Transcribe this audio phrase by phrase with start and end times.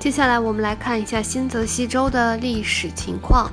[0.00, 3.52] 接下来我们来看一下新泽西州的历史情况。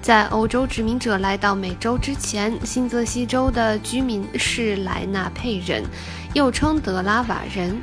[0.00, 5.84] 在欧洲殖民者来到美洲之前，新泽西州的居民是莱纳佩人，
[6.32, 7.76] 又称德拉瓦人。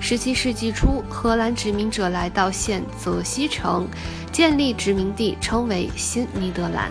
[0.00, 3.88] 17世纪初，荷兰殖民者来到现泽西城，
[4.30, 6.88] 建立殖民地，称为新尼德兰。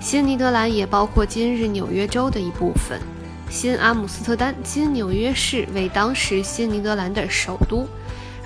[0.00, 3.00] 新尼德兰也包括今日纽约州的一部分。
[3.48, 7.86] 新阿姆斯特丹今纽约市为当时新尼德兰的首都。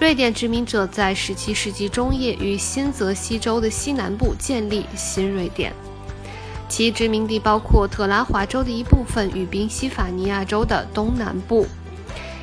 [0.05, 5.73] 瑞典殖民者在17世纪中叶于新泽西州的西南部建立新瑞典，
[6.69, 11.67] 其殖民地包括特拉华州的一部分与宾夕法尼亚州的东南部。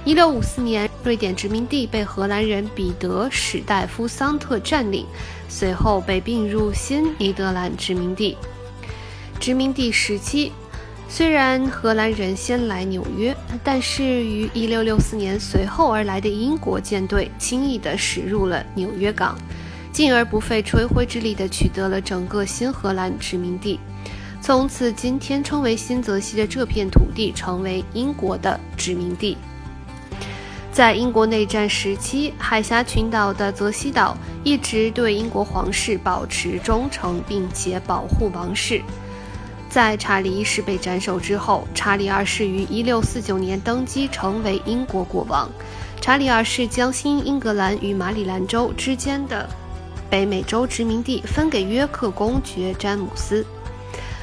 [0.08, 5.06] 1654年，瑞典殖民地被荷兰人彼得史戴夫桑特占领，
[5.48, 8.36] 随后被并入新尼德兰殖民地。
[9.40, 10.52] 殖民地时期。
[11.14, 19.38] 虽然荷兰人先来纽约，但是于1664年随后而来的英国舰队轻易地驶入了纽约港，
[19.92, 23.78] 进而不费吹灰之力地取得了整个新荷兰殖民地。
[24.42, 29.38] 从此，今天称为新泽西的这片土地成为英国的殖民地。
[30.72, 34.16] 在英国内战时期，海峡群岛的泽西岛
[34.46, 38.82] 一直对英国皇室保持忠诚，并且保护王室。
[39.72, 45.50] 在查理一世被斩首之后，查理二世于1649年登基成为英国国王。
[46.02, 49.48] 查理二世将新英格兰与马里兰州之间的
[50.10, 53.46] 北美洲殖民地分给约克公爵詹姆斯，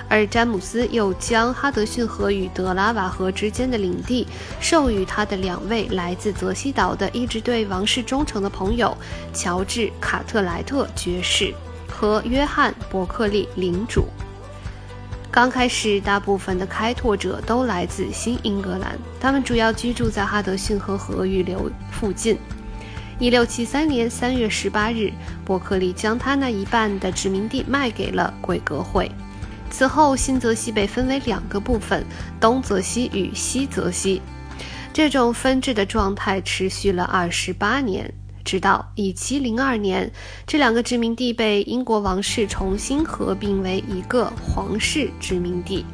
[0.06, 4.27] 而詹姆斯又将哈德逊河与德拉瓦河之间的领地
[4.60, 8.94] 授予他的两位来自泽西岛的一直对王室忠诚的朋友——
[9.33, 11.55] 乔治·卡特莱特爵士
[11.90, 14.05] 和约翰·伯克利领主。
[15.30, 22.38] 刚开始，大部分的开拓者都来自新英格兰，他们主要居住在哈德逊河河域流附近。
[23.20, 25.12] 1673年3月18日，
[25.44, 29.11] 伯克利将他那一半的殖民地卖给了贵格会。
[29.70, 32.05] 此后，新泽西被分为两个部分：
[32.40, 34.22] 东泽西与西泽西。
[34.92, 38.12] 这种分治的状态持续了28年。
[38.48, 40.11] 直到1702年，
[40.47, 45.85] 这两个殖民地被英国王室重新合并为一个皇室殖民地。